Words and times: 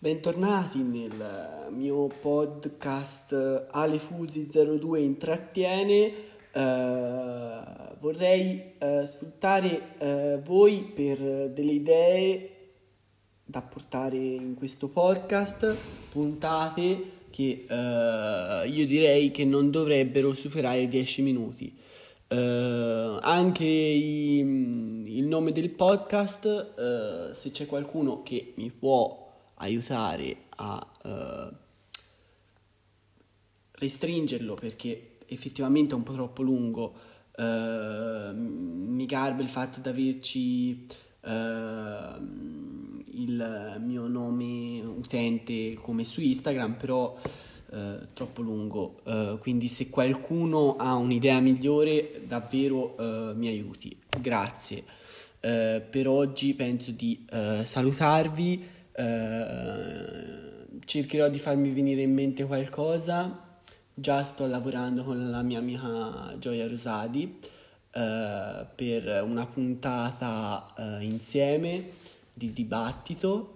Bentornati 0.00 0.78
nel 0.78 1.70
mio 1.70 2.06
podcast 2.06 3.66
Ale 3.72 3.98
Fusi 3.98 4.46
02 4.46 5.00
intrattiene. 5.00 6.12
Uh, 6.54 7.98
vorrei 7.98 8.74
uh, 8.78 9.04
sfruttare 9.04 9.96
uh, 9.98 10.40
voi 10.42 10.92
per 10.94 11.50
delle 11.50 11.72
idee 11.72 12.50
da 13.42 13.60
portare 13.60 14.16
in 14.16 14.54
questo 14.54 14.86
podcast, 14.86 15.76
puntate 16.12 17.10
che 17.30 17.66
io 17.68 18.86
direi 18.86 19.32
che 19.32 19.44
non 19.44 19.72
dovrebbero 19.72 20.32
superare 20.32 20.82
i 20.82 20.88
10 20.88 21.22
minuti. 21.22 21.76
anche 22.28 23.64
i, 23.64 24.38
il 24.38 25.26
nome 25.26 25.50
del 25.50 25.70
podcast, 25.70 27.32
se 27.32 27.50
c'è 27.50 27.66
qualcuno 27.66 28.22
che 28.22 28.52
mi 28.54 28.70
può 28.70 29.26
aiutare 29.58 30.36
a 30.56 30.86
uh, 31.04 31.54
restringerlo 33.72 34.54
perché 34.54 35.18
effettivamente 35.26 35.94
è 35.94 35.96
un 35.96 36.02
po' 36.02 36.12
troppo 36.12 36.42
lungo. 36.42 36.94
Uh, 37.36 38.34
mi 38.34 39.06
garba 39.06 39.42
il 39.42 39.48
fatto 39.48 39.80
di 39.80 39.88
averci 39.88 40.86
uh, 41.22 41.28
il 43.12 43.76
mio 43.84 44.08
nome 44.08 44.80
utente 44.80 45.74
come 45.74 46.04
su 46.04 46.20
Instagram, 46.20 46.74
però 46.74 47.16
uh, 47.70 48.08
troppo 48.12 48.42
lungo. 48.42 49.00
quindi 49.40 49.68
se 49.68 49.88
qualcuno 49.88 50.76
ha 50.76 50.94
un'idea 50.94 51.38
migliore, 51.40 52.22
davvero 52.26 52.94
mi 53.36 53.48
aiuti. 53.48 53.96
Grazie. 54.20 54.82
per 55.40 56.08
oggi 56.08 56.54
penso 56.54 56.90
di 56.90 57.24
salutarvi. 57.62 58.76
Eh, 58.98 60.80
cercherò 60.84 61.28
di 61.28 61.38
farmi 61.38 61.70
venire 61.70 62.02
in 62.02 62.12
mente 62.12 62.44
qualcosa. 62.44 63.46
Già 63.94 64.24
sto 64.24 64.46
lavorando 64.46 65.04
con 65.04 65.30
la 65.30 65.42
mia 65.42 65.60
amica 65.60 66.34
Gioia 66.38 66.66
Rosadi 66.66 67.38
uh, 67.40 68.66
per 68.74 69.22
una 69.24 69.46
puntata 69.46 70.72
uh, 70.76 71.00
insieme 71.02 71.90
di 72.34 72.52
dibattito. 72.52 73.54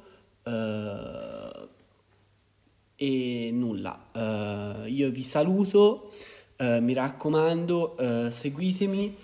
e 2.96 3.50
nulla, 3.52 4.84
io 4.86 5.10
vi 5.10 5.22
saluto, 5.22 6.12
mi 6.58 6.92
raccomando, 6.92 7.96
seguitemi, 8.28 9.16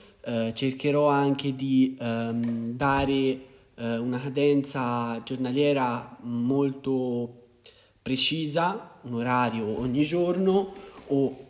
cercherò 0.53 1.09
anche 1.09 1.55
di 1.55 1.97
um, 2.01 2.73
dare 2.77 3.39
eh, 3.79 3.97
una 3.97 4.19
cadenza 4.19 5.23
giornaliera 5.23 6.17
molto 6.23 7.47
precisa, 8.03 8.99
un 9.03 9.15
orario 9.15 9.79
ogni 9.79 10.03
giorno 10.03 10.73
o 11.07 11.47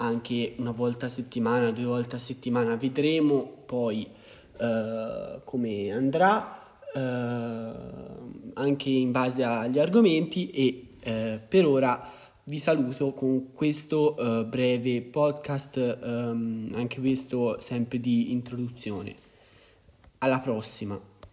anche 0.00 0.54
una 0.58 0.72
volta 0.72 1.06
a 1.06 1.08
settimana, 1.08 1.70
due 1.70 1.84
volte 1.84 2.16
a 2.16 2.18
settimana, 2.18 2.76
vedremo 2.76 3.42
poi 3.64 4.08
eh, 4.58 5.40
come 5.44 5.92
andrà 5.92 6.80
eh, 6.94 7.70
anche 8.54 8.90
in 8.90 9.12
base 9.12 9.44
agli 9.44 9.78
argomenti 9.78 10.50
e 10.50 10.88
eh, 11.00 11.40
per 11.46 11.66
ora 11.66 12.12
vi 12.44 12.58
saluto 12.58 13.12
con 13.12 13.52
questo 13.52 14.14
uh, 14.18 14.46
breve 14.46 15.02
podcast, 15.02 15.98
um, 16.02 16.70
anche 16.72 16.98
questo 16.98 17.60
sempre 17.60 18.00
di 18.00 18.32
introduzione. 18.32 19.14
Alla 20.20 20.40
prossima! 20.40 21.17